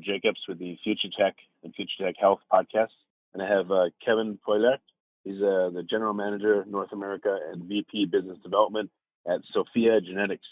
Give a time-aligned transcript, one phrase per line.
[0.00, 2.94] Jacobs with the Future Tech and Future Tech Health podcast.
[3.34, 4.78] And I have uh, Kevin Puylaert.
[5.24, 8.90] He's uh, the General Manager, North America and VP Business Development
[9.26, 10.46] at Sophia Genetics.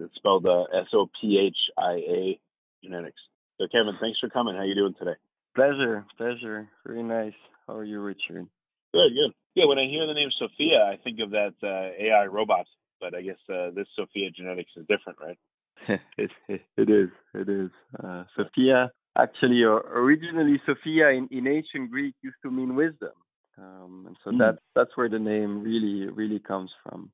[0.00, 2.40] It's spelled uh, S-O-P-H-I-A
[2.82, 3.20] Genetics.
[3.58, 4.54] So, Kevin, thanks for coming.
[4.54, 5.14] How are you doing today?
[5.54, 6.68] Pleasure, pleasure.
[6.84, 7.34] Very nice.
[7.66, 8.48] How are you, Richard?
[8.92, 9.32] Good, good.
[9.54, 12.66] Yeah, when I hear the name Sophia, I think of that uh, AI robot.
[13.00, 15.38] But I guess uh, this Sophia Genetics is different, right?
[15.88, 17.10] It, it is.
[17.34, 17.70] It is.
[18.02, 23.12] Uh, Sophia, actually, originally Sophia in, in ancient Greek used to mean wisdom.
[23.56, 24.38] Um, and so mm.
[24.38, 27.10] that that's where the name really really comes from.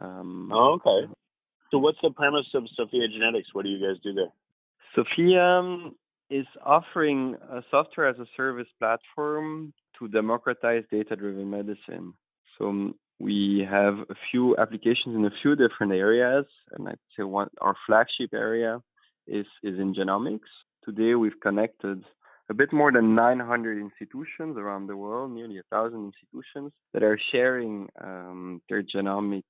[0.00, 1.12] Um, oh, okay.
[1.70, 3.48] So what's the premise of Sophia Genetics?
[3.52, 4.32] What do you guys do there?
[4.94, 5.94] Sophia um,
[6.30, 12.14] is offering a software as a service platform to democratize data-driven medicine.
[12.58, 17.22] So um, we have a few applications in a few different areas, and I'd say
[17.22, 18.82] one our flagship area
[19.28, 20.50] is is in genomics.
[20.84, 22.02] Today we've connected
[22.50, 27.18] a bit more than 900 institutions around the world, nearly a thousand institutions that are
[27.30, 29.44] sharing um, their genomic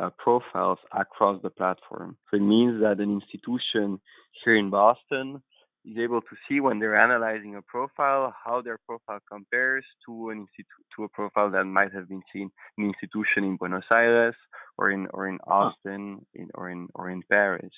[0.00, 2.16] uh, profiles across the platform.
[2.30, 4.00] So it means that an institution
[4.44, 5.42] here in Boston
[5.90, 10.46] is able to see when they're analyzing a profile how their profile compares to an
[10.46, 14.34] institu- to a profile that might have been seen in an institution in Buenos Aires
[14.76, 17.72] or in or in Austin in, or in or in Paris.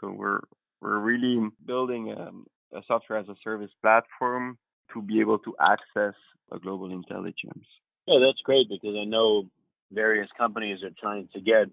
[0.00, 0.40] So we're
[0.80, 4.58] we're really building a, a software as a service platform
[4.92, 6.14] to be able to access
[6.52, 7.66] a global intelligence.
[8.06, 9.48] Yeah, that's great because I know
[9.90, 11.66] various companies are trying to get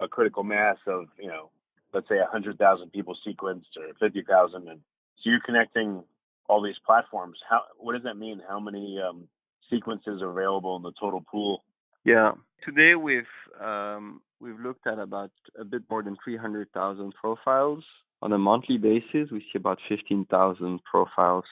[0.00, 1.50] a critical mass of you know
[1.94, 4.80] let's say 100,000 people sequenced or 50,000 and
[5.22, 6.02] so you're connecting
[6.48, 7.38] all these platforms.
[7.48, 8.40] How what does that mean?
[8.48, 9.28] How many um,
[9.70, 11.62] sequences are available in the total pool?
[12.04, 12.32] Yeah,
[12.64, 13.24] today we've
[13.60, 17.84] um, we've looked at about a bit more than 300,000 profiles
[18.22, 19.30] on a monthly basis.
[19.30, 21.44] We see about 15,000 profiles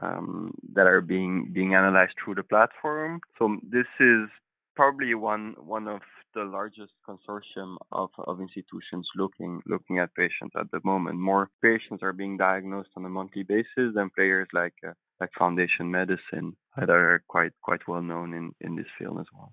[0.00, 3.20] um, that are being being analyzed through the platform.
[3.38, 4.28] So this is
[4.74, 6.00] probably one one of
[6.34, 11.18] the largest consortium of, of institutions looking looking at patients at the moment.
[11.18, 15.90] More patients are being diagnosed on a monthly basis than players like uh, like Foundation
[15.90, 19.52] Medicine that are quite quite well known in, in this field as well.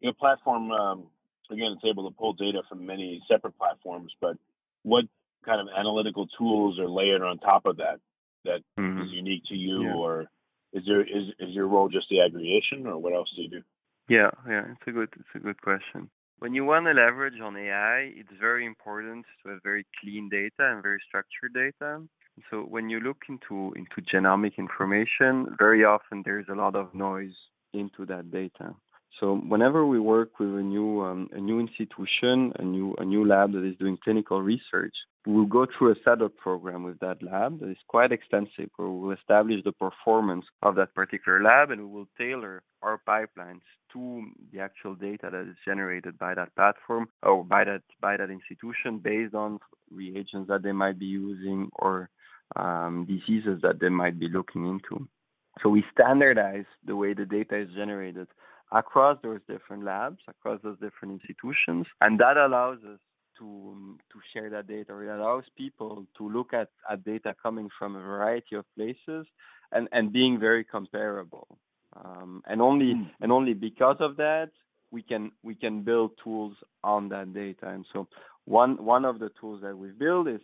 [0.00, 1.06] Your platform, um,
[1.50, 4.36] again, it's able to pull data from many separate platforms, but
[4.82, 5.04] what
[5.44, 8.00] kind of analytical tools are layered on top of that
[8.44, 9.02] that mm-hmm.
[9.02, 9.94] is unique to you, yeah.
[9.94, 10.26] or
[10.72, 13.62] is there is is your role just the aggregation, or what else do you do?
[14.08, 16.08] Yeah, yeah, it's a good it's a good question.
[16.38, 20.72] When you want to leverage on AI, it's very important to have very clean data
[20.72, 22.02] and very structured data.
[22.50, 27.34] So when you look into into genomic information, very often there's a lot of noise
[27.74, 28.74] into that data.
[29.20, 33.26] So whenever we work with a new um, a new institution, a new a new
[33.26, 34.94] lab that is doing clinical research,
[35.26, 39.10] we'll go through a setup program with that lab that is quite extensive, where we'll
[39.10, 44.60] establish the performance of that particular lab, and we will tailor our pipelines to the
[44.60, 49.34] actual data that is generated by that platform or by that by that institution based
[49.34, 49.58] on
[49.90, 52.10] reagents that they might be using or
[52.56, 55.08] um, diseases that they might be looking into.
[55.62, 58.28] So we standardize the way the data is generated
[58.70, 63.00] across those different labs, across those different institutions, and that allows us
[63.38, 64.92] to to share that data.
[64.92, 69.26] Or it allows people to look at, at data coming from a variety of places
[69.72, 71.58] and, and being very comparable.
[71.96, 73.10] Um, and only mm.
[73.20, 74.50] and only because of that
[74.90, 77.68] we can we can build tools on that data.
[77.68, 78.08] And so
[78.44, 80.40] one one of the tools that we've built is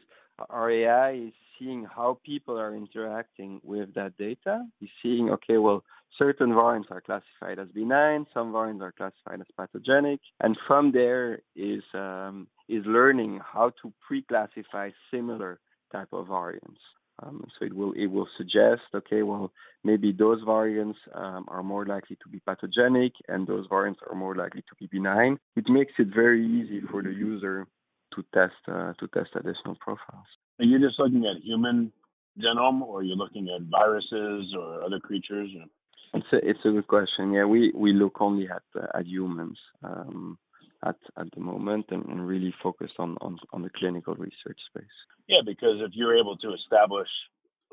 [0.51, 4.65] our AI is seeing how people are interacting with that data.
[4.81, 5.85] He's seeing, okay, well,
[6.19, 11.41] certain variants are classified as benign, some variants are classified as pathogenic, and from there
[11.55, 15.61] is um, is learning how to pre-classify similar
[15.93, 16.81] type of variants.
[17.23, 19.53] Um, so it will it will suggest, okay, well,
[19.85, 24.35] maybe those variants um, are more likely to be pathogenic, and those variants are more
[24.35, 25.39] likely to be benign.
[25.55, 27.67] It makes it very easy for the user
[28.15, 30.27] to test uh, to test additional profiles.
[30.59, 31.93] Are you just looking at human
[32.39, 35.51] genome, or are you looking at viruses or other creatures?
[36.15, 37.33] It's a it's a good question.
[37.33, 39.59] Yeah, we we look only at uh, at humans.
[39.83, 40.39] Um,
[40.85, 44.97] at at the moment and, really focus on, on on the clinical research space.
[45.29, 47.09] Yeah, because if you're able to establish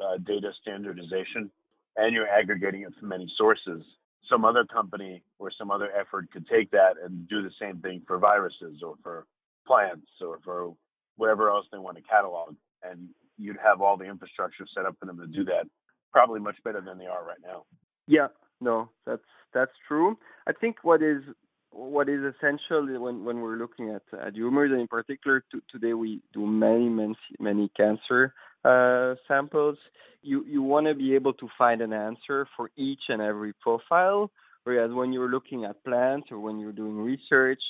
[0.03, 1.51] uh, data standardization
[1.95, 3.83] and you're aggregating it from many sources,
[4.29, 8.01] some other company or some other effort could take that and do the same thing
[8.07, 9.25] for viruses or for
[9.67, 10.73] plants or for
[11.17, 15.05] whatever else they want to catalog, and you'd have all the infrastructure set up for
[15.05, 15.65] them to do that
[16.11, 17.63] probably much better than they are right now.
[18.07, 18.27] Yeah,
[18.59, 19.21] no, that's
[19.53, 20.17] that's true.
[20.47, 21.21] I think what is
[21.71, 25.93] what is essential when, when we're looking at, at humors, and in particular to, today
[25.93, 28.33] we do many many, many cancer
[28.65, 29.77] uh, samples.
[30.21, 34.31] You you want to be able to find an answer for each and every profile.
[34.63, 37.61] Whereas when you're looking at plants or when you're doing research,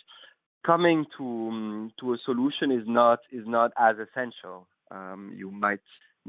[0.66, 4.68] coming to um, to a solution is not is not as essential.
[4.90, 5.80] Um, you might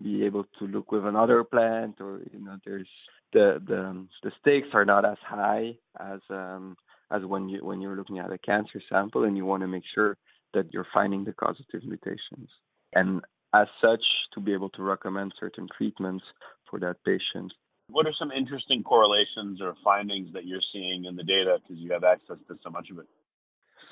[0.01, 2.89] be able to look with another plant, or you know, there's
[3.33, 6.77] the the the stakes are not as high as um,
[7.13, 9.85] as when you when you're looking at a cancer sample and you want to make
[9.95, 10.17] sure
[10.55, 12.49] that you're finding the causative mutations.
[12.95, 13.23] And
[13.55, 14.03] as such,
[14.35, 16.25] to be able to recommend certain treatments
[16.71, 17.53] for that patient.
[17.89, 21.93] What are some interesting correlations or findings that you're seeing in the data because you
[21.93, 23.07] have access to so much of it?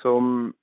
[0.01, 0.55] So um,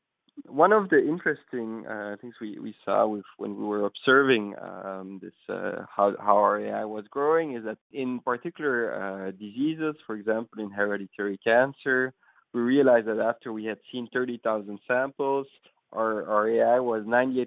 [0.46, 5.20] one of the interesting uh, things we, we saw with when we were observing um,
[5.22, 10.16] this uh, how how our AI was growing is that in particular uh, diseases, for
[10.16, 12.14] example, in hereditary cancer,
[12.58, 15.46] we realized that after we had seen 30,000 samples,
[15.92, 17.46] our, our AI was 98%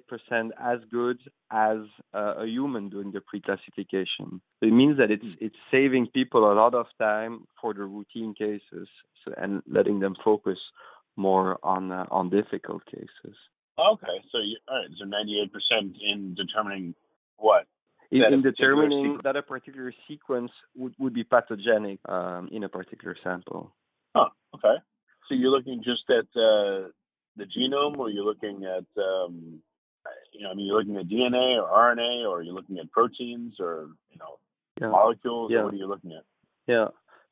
[0.59, 1.19] as good
[1.51, 1.79] as
[2.13, 4.41] uh, a human doing the pre-classification.
[4.61, 8.87] It means that it's it's saving people a lot of time for the routine cases
[9.23, 10.57] so, and letting them focus
[11.15, 13.35] more on uh, on difficult cases.
[13.77, 16.95] Okay, so you, all right, so 98% in determining
[17.37, 17.67] what
[18.11, 23.15] in, in determining that a particular sequence would, would be pathogenic um, in a particular
[23.23, 23.71] sample.
[24.15, 24.77] Oh, okay.
[25.31, 26.91] So you're looking just at uh,
[27.37, 29.61] the genome, or you're looking at, um,
[30.33, 33.55] you know, I mean, you're looking at DNA or RNA, or you're looking at proteins,
[33.57, 34.39] or you know,
[34.81, 34.87] yeah.
[34.89, 35.49] molecules.
[35.49, 35.63] Yeah.
[35.63, 36.23] what are you looking at?
[36.67, 36.87] Yeah.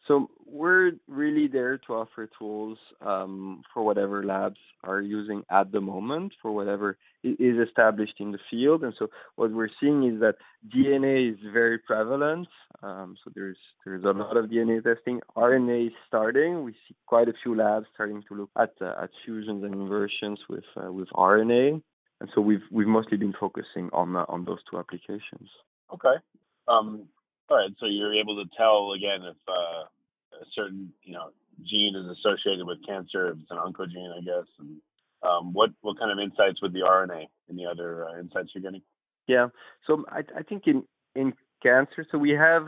[0.09, 5.81] So we're really there to offer tools um, for whatever labs are using at the
[5.81, 8.83] moment, for whatever is established in the field.
[8.83, 10.37] And so what we're seeing is that
[10.75, 12.47] DNA is very prevalent.
[12.81, 15.21] Um, so there's there's a lot of DNA testing.
[15.37, 16.63] RNA is starting.
[16.63, 20.39] We see quite a few labs starting to look at uh, at fusions and inversions
[20.49, 21.83] with uh, with RNA.
[22.19, 25.49] And so we've we've mostly been focusing on uh, on those two applications.
[25.93, 26.15] Okay.
[26.67, 27.05] Um,
[27.49, 29.85] all right, so you're able to tell again if uh,
[30.41, 31.31] a certain you know
[31.67, 34.47] gene is associated with cancer, if it's an oncogene, I guess.
[34.59, 34.77] And
[35.23, 38.81] um, what what kind of insights with the RNA Any other uh, insights you're getting?
[39.27, 39.47] Yeah,
[39.85, 40.83] so I, I think in
[41.15, 42.67] in cancer, so we have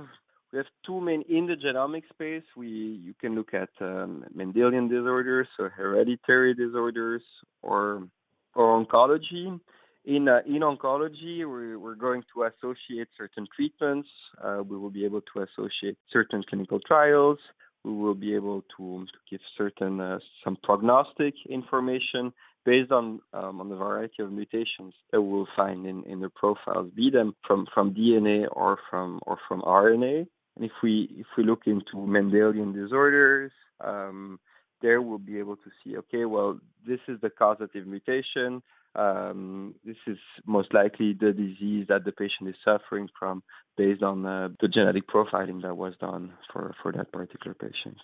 [0.52, 2.44] we have two main in the genomic space.
[2.56, 7.24] We you can look at um, Mendelian disorders, so hereditary disorders,
[7.62, 8.08] or
[8.54, 9.60] or oncology.
[10.04, 14.10] In, uh, in oncology, we're, we're going to associate certain treatments.
[14.44, 17.38] Uh, we will be able to associate certain clinical trials.
[17.84, 23.60] We will be able to, to give certain uh, some prognostic information based on um,
[23.60, 27.66] on the variety of mutations that we'll find in, in the profiles, be them from,
[27.74, 30.28] from DNA or from or from RNA.
[30.56, 34.40] And if we if we look into Mendelian disorders, um,
[34.82, 38.62] there we'll be able to see, okay, well, this is the causative mutation
[38.96, 43.44] um, this is most likely the disease that the patient is suffering from
[43.78, 47.98] based on uh, the genetic profiling that was done for, for that particular patient.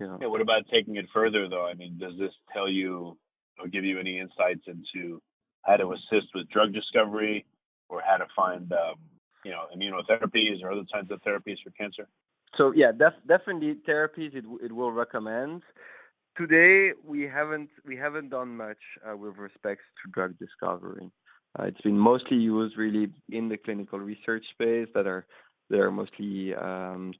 [0.00, 0.18] Yeah.
[0.20, 0.26] yeah.
[0.26, 1.66] What about taking it further, though?
[1.66, 3.16] I mean, does this tell you
[3.58, 5.22] or give you any insights into
[5.62, 7.46] how to assist with drug discovery
[7.88, 8.96] or how to find, um,
[9.44, 12.08] you know, immunotherapies or other types of therapies for cancer?
[12.56, 15.62] So yeah, def- definitely therapies it, it will recommend
[16.36, 21.10] today we haven't we haven't done much uh, with respect to drug discovery.
[21.58, 25.26] Uh, it's been mostly used really in the clinical research space that are
[25.70, 27.12] that are mostly um,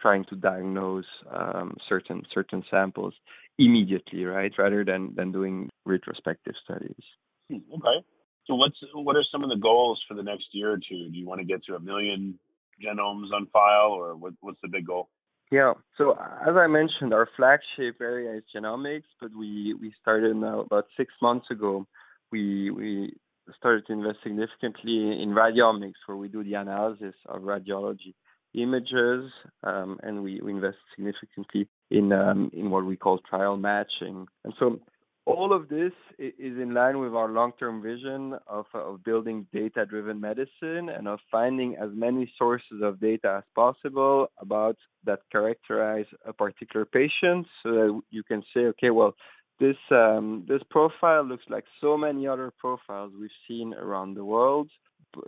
[0.00, 3.14] trying to diagnose um, certain certain samples
[3.58, 7.04] immediately, right, rather than than doing retrospective studies.
[7.50, 8.04] Hmm, okay.
[8.46, 11.10] So what's what are some of the goals for the next year or two?
[11.10, 12.38] Do you want to get to a million
[12.84, 15.08] genomes on file, or what, what's the big goal?
[15.50, 15.74] Yeah.
[15.96, 20.86] So as I mentioned, our flagship area is genomics, but we we started now about
[20.96, 21.86] six months ago.
[22.30, 23.14] We we
[23.56, 28.14] started to invest significantly in radiomics, where we do the analysis of radiology
[28.54, 29.30] images,
[29.62, 34.26] um, and we, we invest significantly in um, in what we call trial matching.
[34.44, 34.80] And so
[35.28, 40.88] all of this is in line with our long-term vision of, of building data-driven medicine
[40.88, 46.86] and of finding as many sources of data as possible about that characterize a particular
[46.86, 49.14] patient, so that you can say, okay, well,
[49.60, 54.70] this um, this profile looks like so many other profiles we've seen around the world.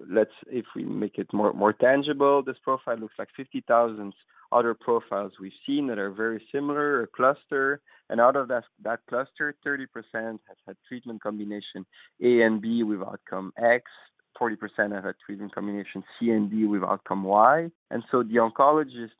[0.08, 4.12] Let's, if we make it more more tangible, this profile looks like 50,000
[4.52, 9.00] other profiles we've seen that are very similar, a cluster, and out of that that
[9.08, 11.86] cluster, 30% has had treatment combination
[12.22, 13.84] A and B with outcome X.
[14.40, 17.70] 40% have had treatment combination C and D with outcome Y.
[17.90, 19.18] And so the oncologist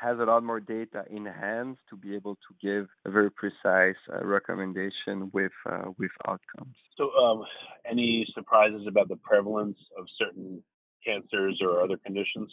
[0.00, 3.96] has a lot more data in hand to be able to give a very precise
[4.12, 6.76] uh, recommendation with uh, with outcomes.
[6.96, 7.44] So, um,
[7.88, 10.62] any surprises about the prevalence of certain
[11.04, 12.50] cancers or other conditions?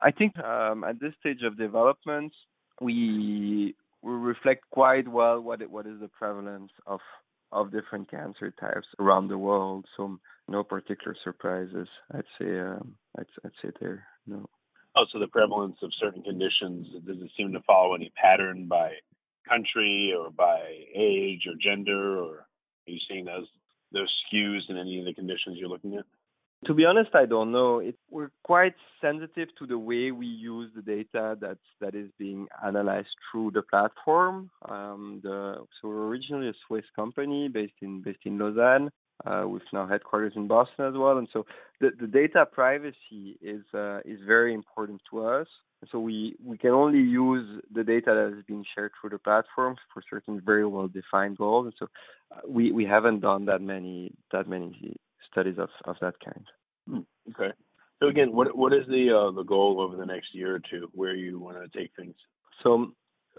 [0.00, 2.32] I think um, at this stage of development,
[2.80, 7.00] we we reflect quite well what it, what is the prevalence of
[7.52, 9.84] of different cancer types around the world.
[9.96, 10.18] So
[10.48, 11.88] no particular surprises.
[12.12, 14.46] I'd say um, I'd, I'd say there no.
[14.96, 18.92] Also, the prevalence of certain conditions, does it seem to follow any pattern by
[19.48, 20.60] country or by
[20.94, 22.46] age or gender, or are
[22.86, 23.46] you seeing those
[23.92, 26.04] those skews in any of the conditions you're looking at?
[26.66, 27.78] To be honest, I don't know.
[27.78, 32.48] It, we're quite sensitive to the way we use the data that's that is being
[32.64, 34.50] analyzed through the platform.
[34.68, 38.90] Um, the, so we're originally a Swiss company based in based in Lausanne,
[39.24, 41.18] uh, with now headquarters in Boston as well.
[41.18, 41.46] And so
[41.80, 45.46] the, the data privacy is uh, is very important to us.
[45.90, 49.78] So we, we can only use the data that is being shared through the platforms
[49.92, 51.66] for certain very well defined goals.
[51.66, 51.86] And so
[52.30, 54.96] uh, we, we haven't done that many that many
[55.30, 56.46] studies of, of that kind.
[56.86, 57.52] Hmm, okay.
[57.98, 60.88] So again, what what is the uh, the goal over the next year or two?
[60.92, 62.14] Where you want to take things?
[62.62, 62.92] So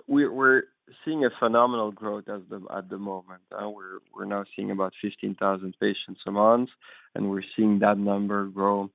[0.08, 0.64] we're we're
[1.04, 3.42] seeing a phenomenal growth at the at the moment.
[3.52, 6.70] Uh, we're we're now seeing about 15,000 patients a month,
[7.16, 8.90] and we're seeing that number grow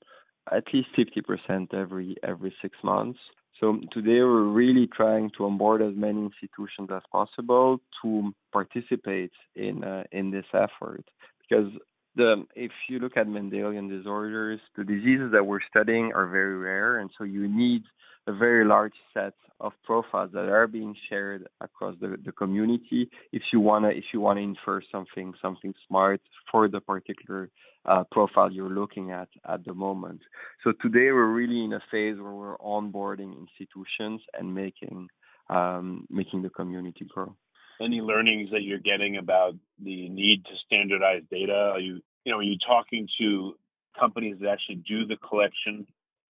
[0.53, 3.19] at least 50% every every six months.
[3.61, 9.83] So today we're really trying to onboard as many institutions as possible to participate in
[9.83, 11.05] uh, in this effort
[11.41, 11.73] because
[12.17, 16.99] the if you look at Mendelian disorders, the diseases that we're studying are very rare,
[16.99, 17.83] and so you need
[18.26, 23.42] a very large set of profiles that are being shared across the, the community if
[23.52, 27.49] you wanna if you wanna infer something something smart for the particular
[27.87, 30.21] uh, profile you're looking at at the moment.
[30.62, 35.09] So today we're really in a phase where we're onboarding institutions and making
[35.49, 37.35] um, making the community grow.
[37.80, 41.71] Any learnings that you're getting about the need to standardize data?
[41.75, 43.56] Are you you know are you talking to
[43.99, 45.87] companies that actually do the collection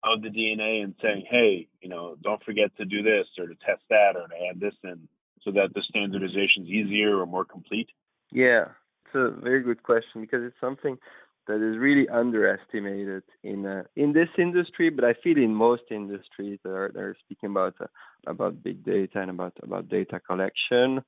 [0.06, 3.54] of the DNA and saying, hey, you know, don't forget to do this or to
[3.66, 5.08] test that or to add this in
[5.42, 7.88] so that the standardization is easier or more complete?
[8.32, 8.66] Yeah,
[9.04, 10.98] it's a very good question because it's something
[11.46, 16.58] that is really underestimated in uh, in this industry, but I feel in most industries
[16.64, 17.86] that are, that are speaking about uh,
[18.26, 21.02] about big data and about about data collection.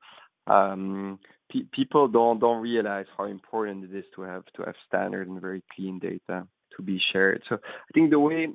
[0.47, 1.19] Um,
[1.52, 5.40] pe- people don't don't realize how important it is to have to have standard and
[5.40, 7.43] very clean data to be shared.
[7.49, 8.49] So I think the way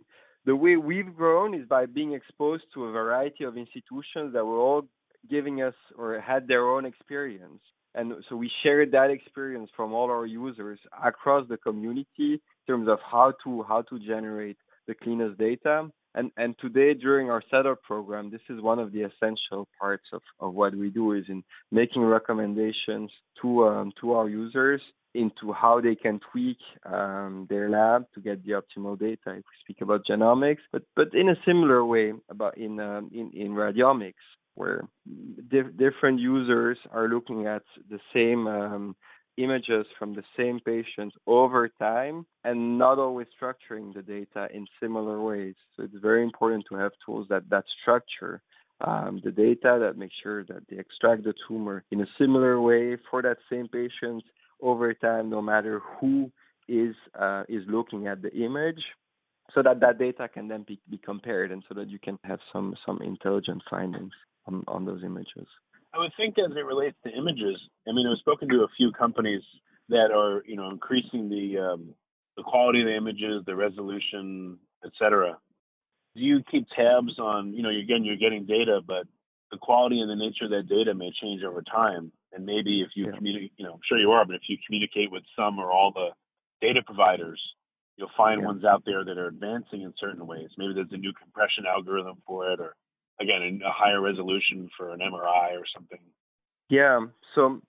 [0.46, 4.60] the way we've grown is by being exposed to a variety of institutions that were
[4.60, 4.84] all
[5.30, 7.62] giving us or had their own experience.
[7.96, 12.88] And so we shared that experience from all our users across the community in terms
[12.90, 14.58] of how to how to generate
[14.88, 15.90] the cleanest data.
[16.16, 20.22] And and today during our setup program, this is one of the essential parts of,
[20.40, 24.82] of what we do is in making recommendations to um, to our users
[25.14, 29.28] into how they can tweak um, their lab to get the optimal data.
[29.28, 33.32] If we speak about genomics, but but in a similar way about in um, in,
[33.34, 34.88] in radiomics, where
[35.50, 38.96] dif- different users are looking at the same um,
[39.38, 45.20] images from the same patients over time and not always structuring the data in similar
[45.22, 45.56] ways.
[45.76, 48.42] So it's very important to have tools that that structure
[48.82, 52.98] um, the data that make sure that they extract the tumor in a similar way
[53.10, 54.24] for that same patient
[54.64, 56.32] over time, no matter who
[56.68, 58.82] is uh, is looking at the image.
[59.54, 62.40] so that that data can then be, be compared and so that you can have
[62.52, 64.14] some some intelligent findings
[64.48, 65.48] on, on those images.
[65.94, 68.92] I would think as it relates to images, I mean, I've spoken to a few
[68.92, 69.44] companies
[69.90, 71.94] that are, you know, increasing the um,
[72.38, 75.38] the quality of the images, the resolution, etc.
[76.16, 79.06] Do you keep tabs on, you know, again, you're getting data, but
[79.52, 82.12] the quality and the nature of that data may change over time.
[82.36, 83.16] And maybe if you yeah.
[83.16, 85.92] communicate, you know, I'm sure you are, but if you communicate with some or all
[85.92, 86.10] the
[86.62, 87.42] data providers,
[87.98, 88.48] you'll find yeah.
[88.48, 90.50] ones out there that are advancing in certain ways.
[90.58, 92.76] Maybe there's a new compression algorithm for it, or
[93.22, 96.00] again, a higher resolution for an MRI or something.
[96.70, 97.02] Yeah.
[97.36, 97.62] So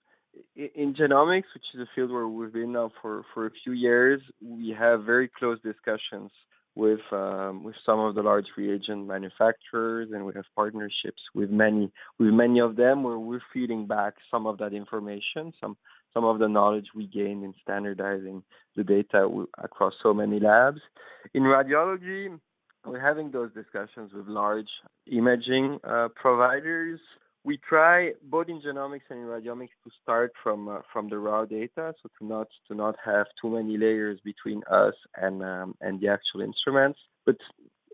[0.55, 4.21] in genomics, which is a field where we've been now for, for a few years,
[4.41, 6.31] we have very close discussions
[6.75, 11.91] with um, with some of the large reagent manufacturers, and we have partnerships with many
[12.19, 15.77] with many of them where we're feeding back some of that information, some
[16.13, 18.43] some of the knowledge we gained in standardizing
[18.75, 19.27] the data
[19.57, 20.79] across so many labs.
[21.33, 22.39] In radiology,
[22.85, 24.69] we're having those discussions with large
[25.07, 26.99] imaging uh, providers
[27.45, 31.45] we try both in genomics and in radiomics to start from uh, from the raw
[31.45, 36.01] data, so to not to not have too many layers between us and um, and
[36.01, 36.99] the actual instruments.
[37.25, 37.37] But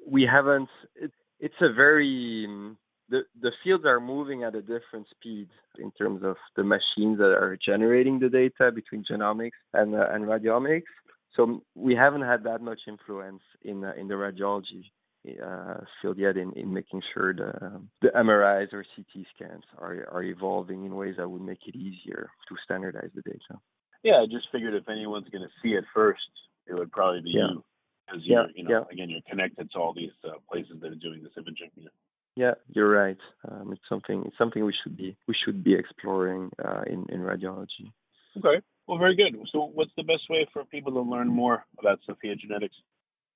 [0.08, 0.70] we haven't.
[0.96, 2.78] It, it's a very um,
[3.10, 7.34] the the fields are moving at a different speed in terms of the machines that
[7.44, 10.92] are generating the data between genomics and uh, and radiomics.
[11.36, 14.86] So we haven't had that much influence in uh, in the radiology
[15.44, 20.24] uh, field yet in, in making sure the the MRIs or CT scans are are
[20.24, 23.60] evolving in ways that would make it easier to standardize the data.
[24.04, 26.22] Yeah, I just figured if anyone's going to see it first,
[26.68, 27.50] it would probably be yeah.
[27.52, 27.64] you,
[28.06, 28.84] because yeah, you know yeah.
[28.92, 31.70] again you're connected to all these uh, places that are doing this imaging.
[32.36, 33.18] Yeah, you're right.
[33.50, 37.22] Um, it's something it's something we should be we should be exploring uh, in in
[37.22, 37.92] radiology.
[38.38, 38.62] Okay.
[38.88, 39.38] Well, very good.
[39.52, 42.76] So, what's the best way for people to learn more about SOPHiA Genetics?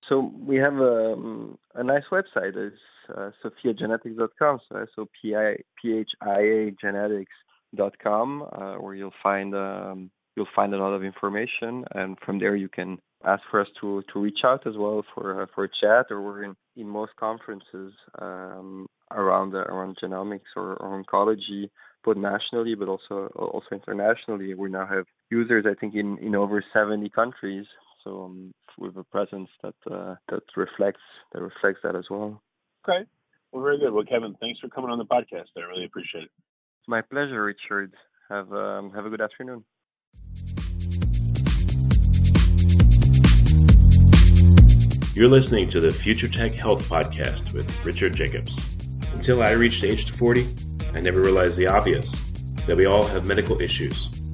[0.10, 2.56] So we have a, um, a nice website.
[2.56, 2.76] It's
[3.10, 4.60] uh, sophiagenetics.com.
[4.70, 12.18] So S-O-P-H-I-A genetics.com, uh, where you'll find um, you'll find a lot of information, and
[12.26, 15.46] from there you can ask for us to to reach out as well for uh,
[15.54, 16.08] for a chat.
[16.12, 21.70] Or we're in, in most conferences um, around uh, around genomics or, or oncology,
[22.04, 24.54] both nationally but also also internationally.
[24.54, 27.66] We now have users, I think, in in over 70 countries.
[28.06, 31.02] So um, with a presence that uh, that reflects
[31.34, 32.42] that reflects that as well.
[32.88, 33.06] Okay.
[33.52, 33.94] Well, very good.
[33.94, 35.48] Well, Kevin, thanks for coming on the podcast.
[35.58, 36.32] I really appreciate it.
[36.88, 37.94] My pleasure, Richard.
[38.30, 39.66] Have um, have a good afternoon.
[45.16, 48.78] You're listening to the Future Tech Health Podcast with Richard Jacobs.
[49.14, 50.46] Until I reached age 40,
[50.94, 52.12] I never realized the obvious
[52.68, 54.25] that we all have medical issues or